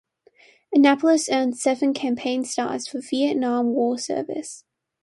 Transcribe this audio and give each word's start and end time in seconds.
"Annapolis" 0.73 1.29
earned 1.29 1.59
seven 1.59 1.93
campaign 1.93 2.43
stars 2.43 2.87
for 2.87 3.01
Vietnam 3.01 3.67
War 3.75 3.99
service. 3.99 4.65